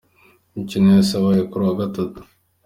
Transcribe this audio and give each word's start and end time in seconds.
Imikino 0.53 0.85
yose 0.95 1.11
yabaye 1.13 1.41
kuri 1.49 1.61
uyu 1.63 1.69
wa 1.71 1.79
Gatatu. 1.81 2.19